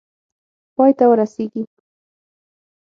[0.75, 1.63] پای ته ورسیږي.